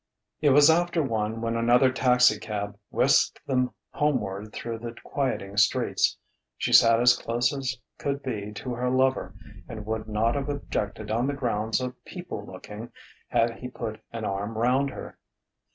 It 0.41 0.49
was 0.49 0.71
after 0.71 1.03
one 1.03 1.41
when 1.41 1.55
another 1.55 1.91
taxicab 1.91 2.75
whisked 2.89 3.39
them 3.45 3.71
homeward 3.91 4.51
through 4.51 4.79
the 4.79 4.93
quieting 5.03 5.57
streets. 5.57 6.17
She 6.57 6.73
sat 6.73 6.99
as 6.99 7.15
close 7.15 7.53
as 7.55 7.77
could 7.99 8.23
be 8.23 8.51
to 8.53 8.73
her 8.73 8.89
lover 8.89 9.35
and 9.69 9.85
would 9.85 10.07
not 10.07 10.33
have 10.33 10.49
objected 10.49 11.11
on 11.11 11.27
the 11.27 11.35
grounds 11.35 11.79
of 11.79 12.03
"people 12.03 12.43
looking" 12.43 12.91
had 13.27 13.57
he 13.59 13.67
put 13.67 13.99
an 14.11 14.25
arm 14.25 14.57
round 14.57 14.89
her. 14.89 15.19